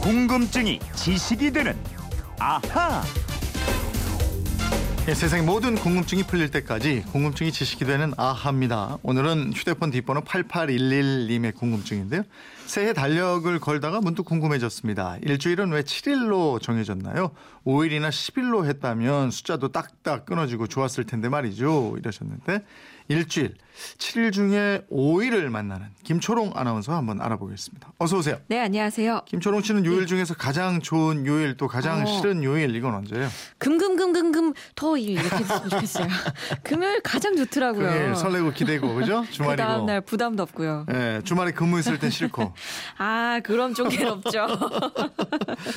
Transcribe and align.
궁금증이 0.00 0.80
지식이 0.94 1.52
되는 1.52 1.76
아하. 2.38 3.02
예, 5.08 5.14
세상 5.14 5.44
모든 5.44 5.74
궁금증이 5.74 6.22
풀릴 6.22 6.50
때까지 6.50 7.04
궁금증이 7.12 7.52
지식이 7.52 7.84
되는 7.84 8.12
아하입니다. 8.16 8.96
오늘은 9.02 9.52
휴대폰 9.54 9.90
뒷번호 9.90 10.22
8811님의 10.22 11.54
궁금증인데요. 11.54 12.22
새해 12.64 12.94
달력을 12.94 13.58
걸다가 13.60 14.00
문득 14.00 14.24
궁금해졌습니다. 14.24 15.18
일주일은 15.22 15.70
왜 15.72 15.82
7일로 15.82 16.62
정해졌나요? 16.62 17.32
5일이나 17.66 18.08
10일로 18.08 18.64
했다면 18.66 19.30
숫자도 19.30 19.68
딱딱 19.72 20.24
끊어지고 20.24 20.66
좋았을 20.66 21.04
텐데 21.04 21.28
말이죠. 21.28 21.96
이러셨는데 21.98 22.64
일주일 23.10 23.54
7일 23.98 24.32
중에 24.32 24.82
5일을 24.92 25.48
만나는 25.48 25.88
김초롱 26.04 26.52
아나운서 26.54 26.94
한번 26.94 27.20
알아보겠습니다. 27.20 27.92
어서 27.98 28.18
오세요. 28.18 28.38
네, 28.48 28.60
안녕하세요. 28.60 29.22
김초롱 29.26 29.62
씨는 29.62 29.86
요일 29.86 30.06
중에서 30.06 30.34
가장 30.34 30.80
좋은 30.80 31.26
요일 31.26 31.56
또 31.56 31.66
가장 31.66 32.02
어. 32.02 32.06
싫은 32.06 32.44
요일 32.44 32.76
이건 32.76 32.94
언제예요? 32.94 33.28
금금금금금 33.58 34.52
토일 34.74 35.10
이렇게 35.12 35.36
했으면 35.36 35.68
좋겠어요. 35.70 36.06
금요일 36.62 37.00
가장 37.00 37.36
좋더라고요. 37.36 37.88
금요일 37.88 38.16
설레고 38.16 38.50
기대고 38.52 38.94
그죠? 38.94 39.22
그 39.26 39.30
주말이고. 39.32 39.56
다음 39.56 39.86
날 39.86 40.00
부담도 40.02 40.42
없고요. 40.42 40.86
예, 40.92 41.20
주말에 41.24 41.52
근무 41.52 41.78
있을 41.78 41.98
땐 41.98 42.10
싫고. 42.10 42.52
아, 42.98 43.40
그럼 43.42 43.74
좀 43.74 43.88
괴롭죠. 43.88 44.46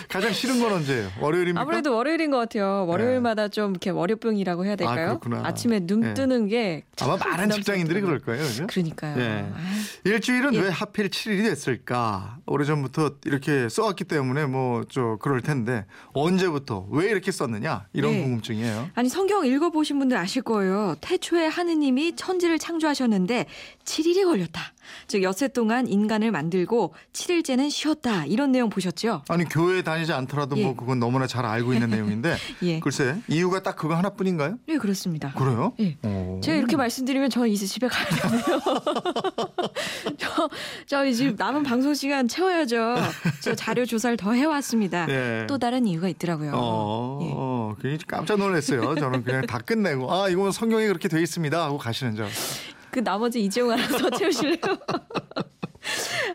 가장 0.10 0.32
싫은 0.34 0.60
건 0.60 0.74
언제예요? 0.74 1.10
월요일입니까? 1.22 1.62
아무래도 1.62 1.96
월요일인 1.96 2.32
것 2.32 2.38
같아요. 2.38 2.86
월요일마다 2.88 3.48
좀 3.48 3.72
이렇게 3.72 3.90
월요병이라고 3.92 4.66
해야 4.66 4.76
될까요? 4.76 5.20
그렇구나. 5.20 5.54
침에눈 5.54 6.00
네. 6.02 6.14
뜨는 6.14 6.48
게 6.48 6.84
아마 7.02 7.18
참 7.18 7.23
많은 7.30 7.50
직장인들이 7.52 8.02
그럴. 8.02 8.20
거예요. 8.20 8.44
그죠? 8.44 8.68
그러니까요. 8.68 9.20
예. 9.20 9.52
아, 9.54 9.58
일주일은 10.04 10.54
예. 10.56 10.60
왜 10.62 10.70
하필 10.70 11.10
7일이 11.10 11.44
됐을까? 11.44 12.38
오래전부터 12.46 13.16
이렇게 13.26 13.70
써왔기 13.70 14.04
때문에 14.06 14.46
뭐 14.46 14.84
저 14.90 15.18
그럴 15.22 15.42
텐데 15.42 15.86
언제부터 16.14 16.88
왜 16.92 17.10
이렇게 17.10 17.32
썼느냐? 17.32 17.88
이런 17.94 18.12
네. 18.12 18.22
궁금증이에요. 18.24 18.90
아니 18.96 19.10
성경 19.10 19.46
읽어보신 19.46 19.98
분들 20.00 20.18
아실 20.18 20.42
거예요. 20.42 20.96
태초에 21.02 21.48
하느님이 21.48 22.16
천지를 22.16 22.60
창조하셨는데 22.60 23.46
7일이 23.86 24.26
걸렸다. 24.26 24.73
즉 25.08 25.24
엿새 25.24 25.48
동안 25.48 25.88
인간을 25.88 26.32
만들고 26.32 26.94
7일째는 27.14 27.70
쉬었다. 27.70 28.26
이런 28.26 28.52
내용 28.52 28.70
보셨죠? 28.70 29.24
아니 29.30 29.46
교회 29.46 29.82
다니지 29.82 30.12
않더라도 30.14 30.58
예. 30.58 30.64
뭐 30.64 30.76
그건 30.76 31.00
너무나 31.00 31.28
잘 31.28 31.46
알고 31.46 31.74
있는 31.74 31.90
내용인데 31.92 32.36
예. 32.64 32.80
글쎄 32.80 33.18
이유가 33.28 33.62
딱 33.62 33.76
그거 33.76 33.96
하나뿐인가요? 33.96 34.58
네, 34.68 34.78
그렇습니다. 34.78 35.32
그래요? 35.34 35.74
예. 35.80 35.98
오. 36.04 36.40
제가 36.42 36.58
이렇게 36.58 36.76
말씀드리면 36.78 37.30
저는 37.30 37.50
이제 37.50 37.66
집에 37.66 37.88
가야 37.88 38.06
되네요. 38.08 38.44
저, 40.18 40.50
저 40.86 41.06
이제 41.06 41.34
남은 41.38 41.64
방송 41.64 41.94
시간 41.94 42.28
채워야죠. 42.28 42.96
저 43.42 43.56
자료 43.56 43.86
조사를 43.86 44.18
더 44.18 44.32
해왔습니다. 44.34 45.08
예. 45.10 45.46
또 45.48 45.58
다른 45.58 45.86
이유가 45.86 46.08
있더라고요. 46.08 46.52
어, 46.56 47.76
예. 47.78 47.82
굉장히 47.82 48.00
깜짝 48.08 48.38
놀랐어요. 48.40 48.96
저는 48.96 49.24
그냥 49.24 49.46
다 49.46 49.58
끝내고 49.60 50.12
아 50.14 50.30
이건 50.30 50.52
성경에 50.52 50.88
그렇게 50.88 51.08
돼 51.08 51.22
있습니다 51.22 51.64
하고 51.64 51.78
가시는 51.78 52.16
줄. 52.16 52.26
그 52.94 53.04
나머지 53.04 53.44
이재용 53.44 53.72
알아서 53.72 54.08
채우실래요? 54.16 54.58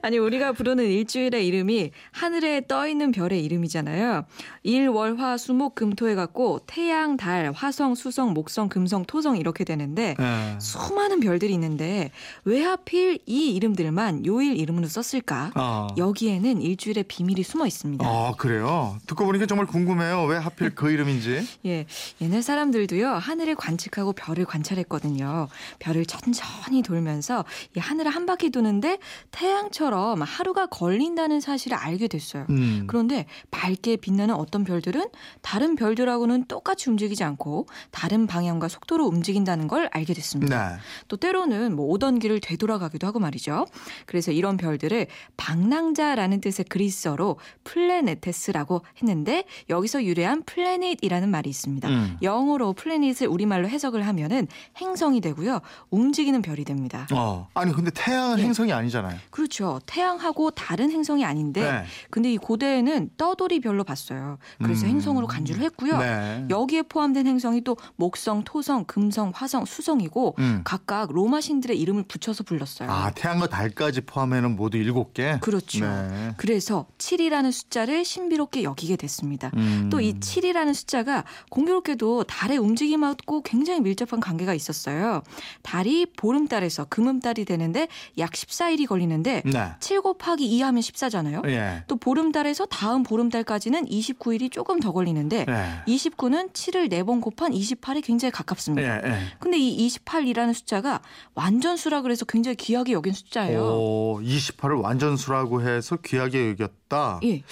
아니 0.03 0.19
우리가 0.19 0.53
부르는 0.53 0.85
일주일의 0.85 1.47
이름이 1.47 1.91
하늘에 2.13 2.63
떠 2.67 2.87
있는 2.87 3.11
별의 3.13 3.45
이름이잖아요. 3.45 4.25
일, 4.63 4.89
월, 4.89 5.19
화, 5.19 5.37
수, 5.37 5.53
목, 5.55 5.75
금, 5.75 5.95
토 5.95 6.09
해 6.09 6.15
갖고 6.15 6.61
태양, 6.67 7.17
달, 7.17 7.53
화성, 7.53 7.95
수성, 7.95 8.33
목성, 8.35 8.69
금성, 8.69 9.05
토성 9.05 9.37
이렇게 9.37 9.65
되는데 9.65 10.15
예. 10.19 10.59
수많은 10.61 11.21
별들이 11.21 11.53
있는데 11.55 12.11
왜 12.45 12.63
하필 12.63 13.19
이 13.27 13.55
이름들만 13.55 14.27
요일 14.27 14.57
이름으로 14.57 14.87
썼을까? 14.87 15.53
아. 15.55 15.89
여기에는 15.97 16.63
일주일의 16.63 17.05
비밀이 17.05 17.43
숨어 17.43 17.67
있습니다. 17.67 18.07
아 18.07 18.33
그래요? 18.39 18.97
듣고 19.07 19.25
보니까 19.27 19.47
정말 19.47 19.67
궁금해요. 19.67 20.25
왜 20.25 20.37
하필 20.37 20.75
그 20.75 20.91
이름인지. 20.91 21.47
예, 21.67 21.87
옛날 22.21 22.43
사람들도요 22.43 23.09
하늘을 23.09 23.55
관측하고 23.57 24.13
별을 24.13 24.45
관찰했거든요. 24.45 25.49
별을 25.79 26.07
천천히 26.07 26.83
돌면서 26.83 27.45
이 27.77 27.81
하늘을 27.81 28.11
한 28.11 28.27
바퀴 28.27 28.51
도는데 28.51 28.99
태양처럼 29.31 29.88
하루가 29.97 30.67
걸린다는 30.67 31.41
사실을 31.41 31.77
알게 31.77 32.09
됐어요. 32.09 32.47
음. 32.51 32.85
그런데 32.87 33.27
밝게 33.51 33.97
빛나는 33.97 34.35
어떤 34.35 34.65
별들은 34.65 35.07
다른 35.43 35.77
별들하고는 35.77 36.45
똑같이 36.47 36.91
움직이지 36.91 37.25
않고 37.25 37.67
다른 37.91 38.27
방향과 38.27 38.69
속도로 38.69 39.07
움직인다는 39.07 39.69
걸 39.69 39.89
알게 39.93 40.15
됐습니다. 40.15 40.71
네. 40.71 40.77
또 41.09 41.17
때로는 41.17 41.75
뭐 41.75 41.87
오던 41.87 42.19
길을 42.19 42.41
되돌아가기도 42.41 43.07
하고 43.07 43.19
말이죠. 43.19 43.67
그래서 44.07 44.33
이런 44.33 44.57
별들을 44.57 45.07
방랑자라는 45.37 46.41
뜻의 46.41 46.67
그리스어로 46.69 47.39
πλάνητες라고 47.65 48.83
했는데 49.01 49.45
여기서 49.69 50.05
유래한 50.05 50.43
planet이라는 50.45 51.31
말이 51.31 51.51
있습니다. 51.51 51.89
음. 51.89 52.17
영어로 52.23 52.73
planet을 52.75 53.27
우리말로 53.29 53.69
해석을 53.69 54.07
하면은 54.07 54.47
행성이 54.81 55.21
되고요. 55.21 55.61
움직이는 55.91 56.43
별이 56.43 56.65
됩니다. 56.65 57.07
어. 57.13 57.49
아니 57.55 57.73
근데 57.73 57.91
태양은 57.95 58.39
예. 58.39 58.43
행성이 58.43 58.73
아니잖아요. 58.73 59.19
그렇죠. 59.31 59.78
태양하고 59.87 60.51
다른 60.51 60.91
행성이 60.91 61.25
아닌데 61.25 61.63
네. 61.63 61.85
근데 62.11 62.33
이 62.33 62.39
고대에는 62.39 63.11
떠돌이 63.17 63.61
별로 63.61 63.85
봤어요. 63.85 64.39
그래서 64.63 64.87
음. 64.87 64.91
행성으로 64.91 65.27
간주를 65.27 65.63
했고요. 65.63 65.99
네. 65.99 66.47
여기에 66.51 66.83
포함된 66.83 67.27
행성이 67.27 67.63
또 67.63 67.77
목성, 67.97 68.45
토성, 68.45 68.85
금성, 68.85 69.33
화성, 69.35 69.65
수성이고 69.65 70.37
음. 70.39 70.61
각각 70.65 71.13
로마 71.13 71.41
신들의 71.41 71.79
이름을 71.79 72.05
붙여서 72.05 72.45
불렀어요. 72.45 72.91
아 72.91 73.11
태양과 73.11 73.49
달까지 73.49 74.03
포함해는 74.03 74.57
모두 74.57 74.77
일곱 74.77 75.15
개. 75.15 75.39
그렇죠. 75.41 75.87
네. 75.87 76.35
그래서 76.37 76.87
7이라는 76.99 77.53
숫자를 77.53 78.05
신비롭게 78.05 78.63
여기게 78.63 78.97
됐습니다. 78.97 79.51
음. 79.57 79.89
또이 79.91 80.15
7이라는 80.15 80.75
숫자가 80.75 81.25
공교롭게도 81.51 82.25
달의 82.25 82.59
움직임하고 82.59 83.43
굉장히 83.43 83.81
밀접한 83.81 84.21
관계가 84.21 84.55
있었어요. 84.55 85.23
달이 85.63 86.07
보름달에서 86.17 86.87
금음달이 86.87 87.45
되는데 87.45 87.89
약 88.19 88.33
14일이 88.33 88.87
걸리는데 88.87 89.43
네. 89.45 89.68
7 89.81 90.01
곱하기 90.03 90.45
2 90.45 90.63
하면 90.63 90.81
14잖아요. 90.81 91.47
예. 91.49 91.85
또 91.87 91.97
보름달에서 91.97 92.67
다음 92.67 93.03
보름달까지는 93.03 93.87
29일이 93.87 94.51
조금 94.51 94.81
더 94.81 94.93
걸리는데 94.93 95.47
예. 95.49 95.93
29는 95.93 96.53
7을 96.53 96.91
4번 96.91 97.21
곱한 97.21 97.53
28에 97.53 98.03
굉장히 98.05 98.33
가깝습니다. 98.33 98.89
예. 98.89 99.11
예. 99.11 99.19
근데 99.39 99.59
이 99.59 99.89
28이라는 99.89 100.55
숫자가 100.55 101.01
완전수라 101.35 102.03
그래서 102.03 102.25
굉장히 102.25 102.57
귀하게 102.57 102.93
여긴 102.93 103.13
숫자예요. 103.13 103.61
오, 103.63 104.21
28을 104.23 104.83
완전수라고 104.83 105.63
해서 105.63 105.97
귀하게 105.97 106.51
여겼다. 106.51 107.21
예. 107.25 107.43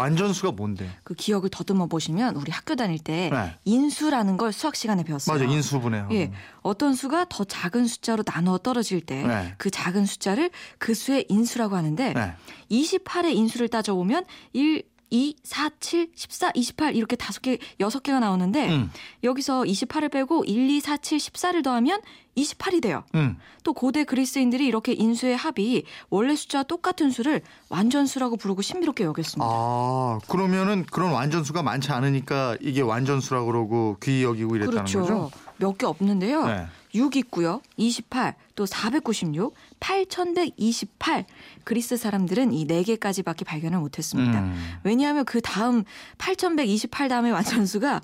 완전수가 0.00 0.52
뭔데? 0.52 0.88
그 1.04 1.14
기억을 1.14 1.50
더듬어 1.50 1.86
보시면 1.86 2.36
우리 2.36 2.50
학교 2.50 2.74
다닐 2.74 2.98
때 2.98 3.30
네. 3.32 3.54
인수라는 3.64 4.36
걸 4.36 4.52
수학 4.52 4.74
시간에 4.76 5.04
배웠어요. 5.04 5.38
맞아 5.38 5.50
인수분해. 5.50 6.04
예. 6.12 6.32
어떤 6.62 6.94
수가 6.94 7.26
더 7.28 7.44
작은 7.44 7.86
숫자로 7.86 8.24
나누어 8.26 8.58
떨어질 8.58 9.00
때그 9.00 9.28
네. 9.28 9.70
작은 9.70 10.06
숫자를 10.06 10.50
그 10.78 10.94
수의 10.94 11.26
인수라고 11.28 11.76
하는데 11.76 12.12
네. 12.12 12.34
28의 12.70 13.34
인수를 13.34 13.68
따져보면 13.68 14.24
1 14.52 14.82
2, 15.10 15.34
4, 15.42 15.70
7, 15.80 16.08
14, 16.14 16.52
28 16.54 16.94
이렇게 16.96 17.16
다섯 17.16 17.40
개, 17.42 17.58
여섯 17.80 18.02
개가 18.02 18.20
나오는데 18.20 18.68
음. 18.70 18.90
여기서 19.24 19.62
28을 19.62 20.10
빼고 20.10 20.44
1, 20.44 20.70
2, 20.70 20.80
4, 20.80 20.96
7, 20.98 21.18
14를 21.18 21.64
더하면 21.64 22.00
28이 22.36 22.80
돼요. 22.80 23.02
음. 23.16 23.36
또 23.64 23.72
고대 23.74 24.04
그리스인들이 24.04 24.64
이렇게 24.66 24.92
인수의 24.92 25.36
합이 25.36 25.84
원래 26.10 26.36
숫자와 26.36 26.62
똑같은 26.62 27.10
수를 27.10 27.42
완전수라고 27.68 28.36
부르고 28.36 28.62
신비롭게 28.62 29.04
여겼습니다. 29.04 29.44
아 29.50 30.18
그러면은 30.28 30.86
그런 30.90 31.10
완전수가 31.12 31.62
많지 31.62 31.90
않으니까 31.92 32.56
이게 32.60 32.80
완전수라고 32.80 33.46
그러고 33.46 33.96
귀히 34.02 34.22
여기고 34.22 34.56
이랬다는 34.56 34.84
그렇죠. 34.84 35.00
거죠? 35.00 35.30
몇 35.58 35.76
개 35.76 35.86
없는데요. 35.86 36.46
네. 36.46 36.66
6 36.94 37.16
있고요. 37.16 37.60
28, 37.76 38.34
또 38.54 38.66
496, 38.66 39.54
8128. 39.80 41.24
그리스 41.64 41.96
사람들은 41.96 42.52
이 42.52 42.66
4개까지밖에 42.66 43.44
발견을 43.44 43.78
못했습니다. 43.78 44.40
음. 44.40 44.80
왜냐하면 44.84 45.24
그 45.24 45.40
다음 45.40 45.84
8128 46.18 47.08
다음에 47.08 47.30
완전수가 47.30 48.00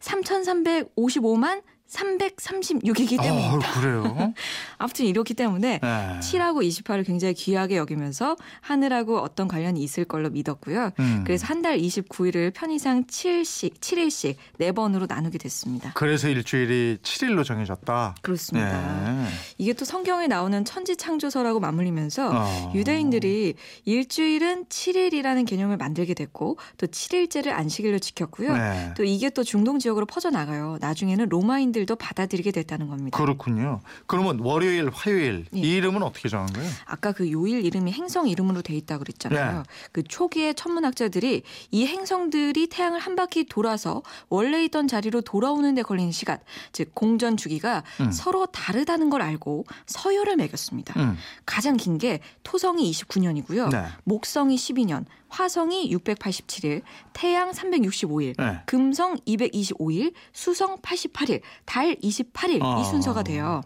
3355만 0.00 1.62
336이기 1.90 3.20
때문입니다. 3.20 3.68
아, 3.68 3.80
그래요? 3.80 4.34
아무튼 4.78 5.06
이렇기 5.06 5.34
때문에 5.34 5.78
네. 5.82 6.18
7하고 6.20 6.66
28을 6.66 7.06
굉장히 7.06 7.34
귀하게 7.34 7.76
여기면서 7.76 8.36
하늘하고 8.60 9.18
어떤 9.20 9.48
관련이 9.48 9.82
있을 9.82 10.04
걸로 10.04 10.30
믿었고요. 10.30 10.90
음. 10.98 11.22
그래서 11.24 11.46
한 11.46 11.60
달 11.60 11.76
29일을 11.76 12.54
편의상 12.54 13.04
7씩, 13.04 13.74
7일씩 13.80 14.36
4번으로 14.60 15.06
나누게 15.06 15.36
됐습니다. 15.36 15.92
그래서 15.94 16.26
일주일이 16.30 16.96
7일로 17.02 17.44
정해졌다. 17.44 18.14
그렇습니다. 18.22 18.80
네. 19.04 19.26
이게 19.58 19.74
또 19.74 19.84
성경에 19.84 20.26
나오는 20.26 20.64
천지 20.64 20.96
창조서라고 20.96 21.60
맞물리면서 21.60 22.30
어. 22.32 22.72
유대인들이 22.74 23.56
일주일은 23.84 24.64
7일이라는 24.70 25.46
개념을 25.46 25.76
만들게 25.76 26.14
됐고 26.14 26.56
또 26.78 26.86
7일째를 26.86 27.48
안식일로 27.50 27.98
지켰고요. 27.98 28.56
네. 28.56 28.94
또 28.96 29.04
이게 29.04 29.28
또 29.28 29.44
중동 29.44 29.78
지역으로 29.78 30.06
퍼져나가요. 30.06 30.78
나중에는 30.80 31.28
로마인들 31.28 31.79
사람들도 31.80 31.96
받아들이게 31.96 32.50
됐다는 32.52 32.88
겁니다. 32.88 33.16
그렇군요. 33.16 33.80
그러면 34.06 34.40
월요일, 34.40 34.90
화요일 34.92 35.46
예. 35.54 35.58
이 35.58 35.76
이름은 35.76 36.02
어떻게 36.02 36.28
정한 36.28 36.52
거예요? 36.52 36.68
아까 36.84 37.12
그 37.12 37.30
요일 37.30 37.64
이름이 37.64 37.92
행성 37.92 38.28
이름으로 38.28 38.62
돼 38.62 38.74
있다 38.74 38.98
그랬잖아요. 38.98 39.58
네. 39.58 39.62
그 39.92 40.02
초기에 40.02 40.52
천문학자들이 40.52 41.42
이 41.70 41.86
행성들이 41.86 42.68
태양을 42.68 43.00
한 43.00 43.16
바퀴 43.16 43.44
돌아서 43.44 44.02
원래 44.28 44.62
있던 44.64 44.88
자리로 44.88 45.22
돌아오는 45.22 45.74
데 45.74 45.82
걸리는 45.82 46.12
시간, 46.12 46.38
즉 46.72 46.94
공전 46.94 47.36
주기가 47.36 47.82
음. 48.00 48.10
서로 48.10 48.46
다르다는 48.46 49.10
걸 49.10 49.22
알고 49.22 49.64
서열을 49.86 50.36
매겼습니다. 50.36 50.98
음. 51.00 51.16
가장 51.46 51.76
긴 51.76 52.00
게 52.00 52.20
토성이 52.44 52.90
29년이고요. 52.92 53.68
네. 53.70 53.84
목성이 54.04 54.56
12년, 54.56 55.04
화성이 55.30 55.90
687일, 55.94 56.82
태양 57.12 57.50
365일, 57.52 58.34
네. 58.36 58.60
금성 58.66 59.16
225일, 59.26 60.12
수성 60.32 60.78
88일, 60.78 61.40
달 61.64 61.94
28일 61.96 62.62
아. 62.62 62.80
이 62.80 62.84
순서가 62.84 63.22
돼요. 63.22 63.62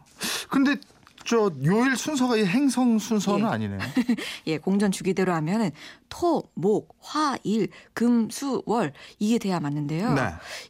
근데 0.48 0.76
저 1.24 1.50
요일 1.64 1.96
순서가 1.96 2.36
이 2.36 2.44
행성 2.44 2.98
순서는 2.98 3.46
예. 3.46 3.50
아니네요. 3.50 3.78
예, 4.46 4.58
공전 4.58 4.92
주기대로 4.92 5.32
하면은 5.32 5.70
토, 6.14 6.44
목, 6.54 6.96
화, 7.00 7.36
일, 7.42 7.68
금, 7.92 8.30
수, 8.30 8.62
월 8.66 8.92
이게 9.18 9.38
돼야 9.38 9.58
맞는데요. 9.58 10.14
네. 10.14 10.22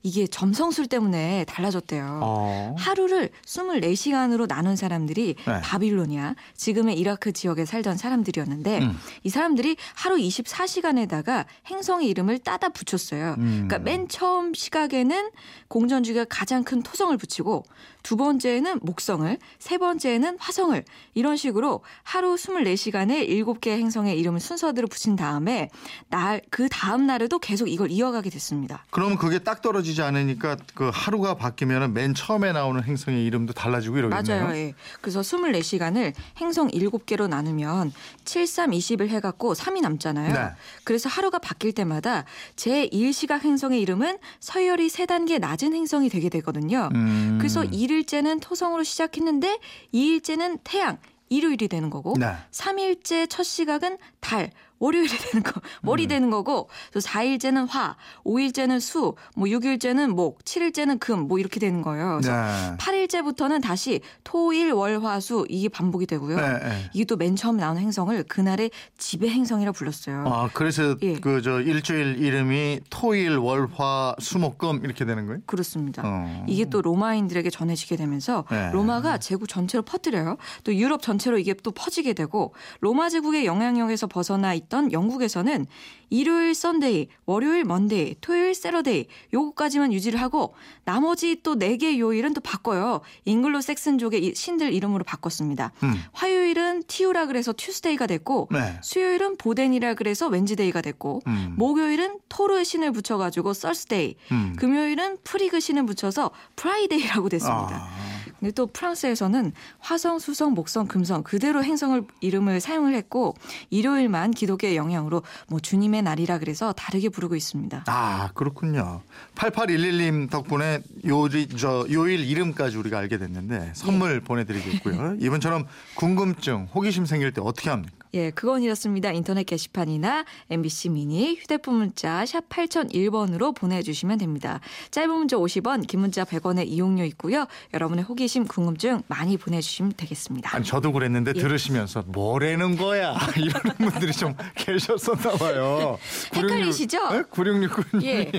이게 0.02 0.26
점성술 0.26 0.86
때문에 0.86 1.44
달라졌대요. 1.44 2.20
어. 2.22 2.74
하루를 2.78 3.28
24시간으로 3.44 4.48
나눈 4.48 4.74
사람들이 4.74 5.36
네. 5.46 5.60
바빌로니아, 5.60 6.34
지금의 6.56 6.98
이라크 6.98 7.32
지역에 7.32 7.66
살던 7.66 7.98
사람들이었는데 7.98 8.78
음. 8.78 8.98
이 9.22 9.28
사람들이 9.28 9.76
하루 9.94 10.16
24시간에다가 10.16 11.44
행성의 11.66 12.08
이름을 12.08 12.38
따다 12.38 12.70
붙였어요. 12.70 13.34
음. 13.36 13.66
그러니까 13.68 13.78
맨 13.80 14.08
처음 14.08 14.54
시각에는 14.54 15.30
공전주기가 15.68 16.24
가장 16.30 16.64
큰 16.64 16.82
토성을 16.82 17.14
붙이고 17.18 17.64
두 18.02 18.16
번째에는 18.16 18.80
목성을, 18.82 19.36
세 19.58 19.78
번째에는 19.78 20.36
화성을 20.38 20.84
이런 21.14 21.36
식으로 21.36 21.82
하루 22.02 22.34
24시간에 22.34 23.28
7개의 23.28 23.78
행성의 23.78 24.18
이름을 24.20 24.40
순서대로 24.40 24.86
붙인 24.86 25.16
다음 25.16 25.33
에 25.48 25.68
날 26.10 26.40
그 26.50 26.68
다음 26.68 27.06
날에도 27.06 27.38
계속 27.38 27.68
이걸 27.68 27.90
이어가게 27.90 28.30
됐습니다. 28.30 28.84
그러면 28.90 29.18
그게 29.18 29.38
딱 29.38 29.60
떨어지지 29.62 30.02
않으니까 30.02 30.56
그 30.74 30.90
하루가 30.92 31.34
바뀌면 31.34 31.92
맨 31.92 32.14
처음에 32.14 32.52
나오는 32.52 32.82
행성의 32.82 33.24
이름도 33.26 33.52
달라지고 33.54 33.98
이러겠네요. 33.98 34.44
맞아요. 34.44 34.56
예. 34.56 34.74
그래서 35.00 35.20
24시간을 35.20 36.12
행성 36.38 36.68
7개로 36.68 37.28
나누면 37.28 37.92
7, 38.24 38.46
3, 38.46 38.70
20을 38.70 39.08
해 39.08 39.20
갖고 39.20 39.54
3이 39.54 39.80
남잖아요. 39.80 40.32
네. 40.32 40.50
그래서 40.84 41.08
하루가 41.08 41.38
바뀔 41.38 41.72
때마다 41.72 42.24
제 42.56 42.88
1시각 42.88 43.42
행성의 43.42 43.80
이름은 43.80 44.18
서열이 44.40 44.88
3단계 44.88 45.38
낮은 45.40 45.74
행성이 45.74 46.08
되게 46.08 46.28
되거든요. 46.28 46.88
음. 46.94 47.36
그래서 47.38 47.62
1일째는 47.62 48.40
토성으로 48.40 48.82
시작했는데 48.84 49.58
2일째는 49.92 50.60
태양, 50.64 50.98
일요일이 51.30 51.68
되는 51.68 51.90
거고 51.90 52.14
네. 52.18 52.32
3일째 52.50 53.28
첫 53.28 53.42
시각은 53.42 53.98
달, 54.20 54.50
월요일이 54.84 55.08
되는 55.08 55.42
거, 55.42 55.60
월이 55.82 56.04
음. 56.04 56.08
되는 56.08 56.30
거고, 56.30 56.68
또 56.92 57.00
4일째는 57.00 57.66
화, 57.70 57.96
5일째는 58.24 58.80
수, 58.80 59.14
뭐 59.34 59.48
6일째는 59.48 60.08
목, 60.10 60.44
7일째는 60.44 61.00
금, 61.00 61.20
뭐 61.26 61.38
이렇게 61.38 61.58
되는 61.58 61.80
거예요. 61.80 62.20
그래서 62.20 62.32
네. 62.32 62.76
8일째부터는 62.76 63.62
다시 63.62 64.00
토, 64.24 64.52
일, 64.52 64.72
월, 64.72 65.02
화, 65.02 65.18
수 65.20 65.46
이게 65.48 65.68
반복이 65.68 66.06
되고요. 66.06 66.36
네, 66.36 66.58
네. 66.58 66.90
이게 66.92 67.04
또 67.04 67.16
맨 67.16 67.36
처음 67.36 67.56
나온 67.56 67.78
행성을 67.78 68.22
그날의 68.24 68.70
지배 68.98 69.28
행성이라 69.28 69.72
불렀어요. 69.72 70.24
아, 70.26 70.50
그래서 70.52 70.96
예. 71.02 71.14
그저 71.14 71.60
일주일 71.60 72.16
이름이 72.20 72.80
토일, 72.90 73.38
월, 73.38 73.68
화, 73.72 74.14
수, 74.18 74.38
목, 74.38 74.58
금 74.58 74.84
이렇게 74.84 75.04
되는 75.04 75.26
거예요? 75.26 75.40
그렇습니다. 75.46 76.02
어. 76.04 76.44
이게 76.48 76.64
또 76.66 76.82
로마인들에게 76.82 77.48
전해지게 77.48 77.96
되면서 77.96 78.44
네. 78.50 78.70
로마가 78.72 79.18
제국 79.18 79.48
전체로 79.48 79.82
퍼뜨려요. 79.82 80.36
또 80.64 80.74
유럽 80.74 81.00
전체로 81.02 81.38
이게 81.38 81.54
또 81.54 81.70
퍼지게 81.70 82.12
되고 82.12 82.52
로마 82.80 83.08
제국의 83.08 83.46
영향력에서 83.46 84.06
벗어나 84.08 84.52
있던 84.54 84.73
영국에서는 84.92 85.66
일요일 86.10 86.54
Sunday, 86.54 87.08
월요일 87.26 87.64
Monday, 87.64 88.14
토요일 88.20 88.54
Saturday 88.54 89.06
요거까지만 89.32 89.92
유지를 89.92 90.20
하고 90.20 90.54
나머지 90.84 91.36
또 91.42 91.54
네 91.56 91.76
개 91.76 91.98
요일은 91.98 92.34
또 92.34 92.40
바꿔요. 92.40 93.00
앵글로 93.24 93.60
색슨족의 93.60 94.24
이- 94.24 94.34
신들 94.34 94.72
이름으로 94.72 95.02
바꿨습니다. 95.04 95.72
음. 95.82 95.94
화요일은 96.12 96.84
티우라 96.86 97.26
그래서 97.26 97.52
Tuesday가 97.52 98.06
됐고 98.06 98.48
네. 98.52 98.78
수요일은 98.82 99.36
보덴이라 99.38 99.94
그래서 99.94 100.28
Wednesday가 100.28 100.82
됐고 100.82 101.22
음. 101.26 101.54
목요일은 101.56 102.18
토르 102.28 102.62
신을 102.62 102.92
붙여가지고 102.92 103.52
Thursday 103.54 104.14
음. 104.32 104.54
금요일은 104.58 105.18
프리그 105.24 105.58
신을 105.60 105.86
붙여서 105.86 106.30
Friday라고 106.56 107.28
됐습니다. 107.30 107.88
아. 107.90 108.03
근데 108.44 108.52
또 108.52 108.66
프랑스에서는 108.66 109.52
화성, 109.78 110.18
수성, 110.18 110.52
목성, 110.52 110.86
금성 110.86 111.22
그대로 111.22 111.64
행성을 111.64 112.04
이름을 112.20 112.60
사용을 112.60 112.94
했고 112.94 113.34
일요일만 113.70 114.32
기독교의 114.32 114.76
영향으로 114.76 115.22
뭐 115.48 115.60
주님의 115.60 116.02
날이라 116.02 116.40
그래서 116.40 116.74
다르게 116.74 117.08
부르고 117.08 117.36
있습니다. 117.36 117.84
아, 117.86 118.30
그렇군요. 118.34 119.00
8811님 119.34 120.28
덕분에 120.28 120.82
요리, 121.06 121.48
저, 121.48 121.86
요일 121.90 122.20
이름까지 122.20 122.76
우리가 122.76 122.98
알게 122.98 123.16
됐는데 123.16 123.70
선물 123.72 124.20
보내드리겠고요. 124.20 125.16
이번처럼 125.24 125.66
궁금증, 125.94 126.68
호기심 126.74 127.06
생길 127.06 127.32
때 127.32 127.40
어떻게 127.42 127.70
합니까? 127.70 128.03
예, 128.14 128.30
그건 128.30 128.62
이렇습니다. 128.62 129.10
인터넷 129.10 129.42
게시판이나 129.44 130.24
MBC 130.48 130.90
미니 130.90 131.34
휴대폰 131.34 131.74
문자 131.74 132.24
샵 132.24 132.48
8001번으로 132.48 133.54
보내주시면 133.54 134.18
됩니다. 134.18 134.60
짧은 134.92 135.10
문자 135.10 135.36
50원, 135.36 135.86
긴 135.86 136.00
문자 136.00 136.24
100원의 136.24 136.68
이용료 136.68 137.04
있고요. 137.06 137.46
여러분의 137.74 138.04
호기심, 138.04 138.46
궁금증 138.46 139.02
많이 139.08 139.36
보내주시면 139.36 139.94
되겠습니다. 139.96 140.54
아니 140.54 140.64
저도 140.64 140.92
그랬는데 140.92 141.32
예. 141.34 141.40
들으시면서 141.40 142.04
뭐라는 142.06 142.76
거야 142.76 143.16
이러는 143.36 143.90
분들이 143.90 144.12
좀 144.12 144.34
계셨었나 144.54 145.32
봐요. 145.32 145.98
헷갈리시죠? 146.34 146.98
9669님이 147.30 148.04
예. 148.04 148.30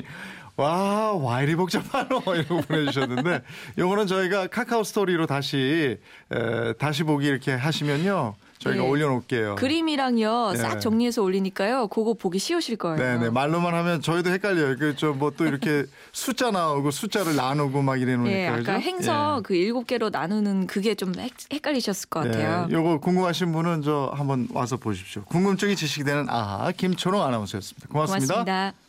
와, 0.56 1.12
와 1.12 1.42
이리 1.42 1.56
복잡하노 1.56 2.22
이러고 2.34 2.62
보내주셨는데 2.62 3.42
요거는 3.78 4.08
저희가 4.08 4.48
카카오 4.48 4.84
스토리로 4.84 5.26
다시 5.26 5.98
에, 6.32 6.74
다시 6.80 7.04
보기 7.04 7.28
이렇게 7.28 7.52
하시면요 7.52 8.36
저희가 8.60 8.84
예. 8.84 8.88
올려놓을게요. 8.88 9.56
그림이랑요 9.56 10.52
네. 10.54 10.58
싹 10.58 10.80
정리해서 10.80 11.22
올리니까요. 11.22 11.88
그거 11.88 12.14
보기 12.14 12.40
쉬우실 12.40 12.78
거예요. 12.78 12.98
네네 12.98 13.30
말로만 13.30 13.74
하면 13.74 14.02
저희도 14.02 14.30
헷갈려요. 14.32 14.78
그저 14.78 15.12
뭐 15.14 15.32
또 15.36 15.46
이렇게 15.46 15.86
숫자 16.14 16.50
나오고 16.52 16.92
숫자를 16.92 17.36
나누고 17.36 17.82
막 17.82 18.00
이래 18.02 18.16
놓으니까 18.16 18.38
예, 18.38 18.48
아까 18.48 18.58
그죠? 18.60 18.72
행성 18.74 19.38
예. 19.40 19.42
그 19.44 19.54
일곱 19.56 19.86
개로 19.88 20.10
나누는 20.10 20.68
그게 20.68 20.96
좀 20.96 21.14
헷- 21.20 21.32
헷갈리셨을 21.52 22.10
것 22.10 22.22
같아요. 22.24 22.68
네, 22.68 22.74
요거 22.74 23.00
궁금하신 23.02 23.52
분은 23.52 23.82
저 23.82 24.12
한번 24.16 24.48
와서 24.54 24.78
보십시오. 24.78 25.24
궁금증이 25.26 25.76
지식되는 25.76 26.30
아하 26.30 26.72
김초롱 26.72 27.22
아나운서였습니다 27.22 27.88
고맙습니다. 27.90 28.34
고맙습니다. 28.34 28.85